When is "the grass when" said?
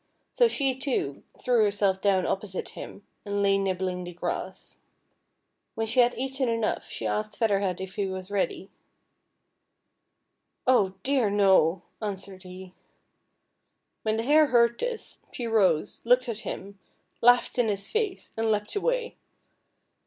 4.03-5.85